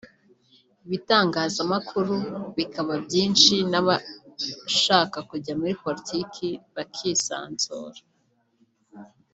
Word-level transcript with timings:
ibitangazamakuru 0.85 2.15
bikaba 2.57 2.93
byinshi 3.05 3.55
n’abashaka 3.71 5.17
kujya 5.29 5.53
muri 5.59 5.73
politiki 5.83 6.47
bakisanzura 6.75 7.99